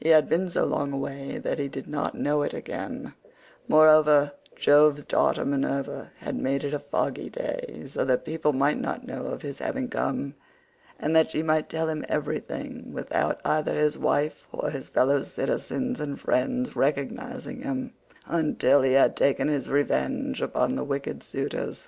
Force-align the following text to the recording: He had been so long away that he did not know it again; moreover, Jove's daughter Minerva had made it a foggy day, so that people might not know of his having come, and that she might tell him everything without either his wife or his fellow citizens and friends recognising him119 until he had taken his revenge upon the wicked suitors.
He 0.00 0.08
had 0.08 0.30
been 0.30 0.48
so 0.48 0.64
long 0.64 0.92
away 0.94 1.36
that 1.36 1.58
he 1.58 1.68
did 1.68 1.86
not 1.86 2.14
know 2.14 2.40
it 2.40 2.54
again; 2.54 3.12
moreover, 3.68 4.32
Jove's 4.56 5.04
daughter 5.04 5.44
Minerva 5.44 6.10
had 6.20 6.36
made 6.38 6.64
it 6.64 6.72
a 6.72 6.78
foggy 6.78 7.28
day, 7.28 7.84
so 7.86 8.02
that 8.06 8.24
people 8.24 8.54
might 8.54 8.80
not 8.80 9.06
know 9.06 9.26
of 9.26 9.42
his 9.42 9.58
having 9.58 9.90
come, 9.90 10.36
and 10.98 11.14
that 11.14 11.32
she 11.32 11.42
might 11.42 11.68
tell 11.68 11.86
him 11.90 12.02
everything 12.08 12.94
without 12.94 13.42
either 13.44 13.74
his 13.74 13.98
wife 13.98 14.46
or 14.52 14.70
his 14.70 14.88
fellow 14.88 15.22
citizens 15.22 16.00
and 16.00 16.18
friends 16.18 16.74
recognising 16.74 17.60
him119 17.60 17.92
until 18.26 18.80
he 18.80 18.92
had 18.92 19.14
taken 19.18 19.48
his 19.48 19.68
revenge 19.68 20.40
upon 20.40 20.76
the 20.76 20.84
wicked 20.84 21.22
suitors. 21.22 21.86